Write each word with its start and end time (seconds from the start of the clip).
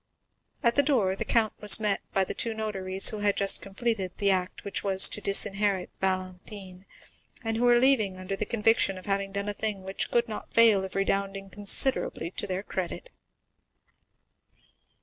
At 0.63 0.73
the 0.73 0.81
door 0.81 1.15
the 1.15 1.23
count 1.23 1.53
was 1.61 1.79
met 1.79 2.01
by 2.11 2.23
the 2.23 2.33
two 2.33 2.55
notaries, 2.55 3.09
who 3.09 3.19
had 3.19 3.37
just 3.37 3.61
completed 3.61 4.11
the 4.17 4.31
act 4.31 4.63
which 4.63 4.83
was 4.83 5.07
to 5.09 5.21
disinherit 5.21 5.91
Valentine, 6.01 6.87
and 7.43 7.55
who 7.55 7.65
were 7.65 7.77
leaving 7.77 8.17
under 8.17 8.35
the 8.35 8.47
conviction 8.47 8.97
of 8.97 9.05
having 9.05 9.31
done 9.31 9.47
a 9.47 9.53
thing 9.53 9.83
which 9.83 10.09
could 10.09 10.27
not 10.27 10.55
fail 10.55 10.83
of 10.83 10.95
redounding 10.95 11.51
considerably 11.51 12.31
to 12.31 12.47
their 12.47 12.63
credit. 12.63 13.11